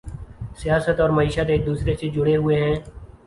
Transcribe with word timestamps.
سیاست 0.61 0.99
اور 0.99 1.09
معیشت 1.09 1.49
ایک 1.49 1.65
دوسرے 1.65 1.95
سے 1.95 2.09
جڑے 2.09 2.35
ہوئے 2.35 2.59
ہیں 2.61 2.75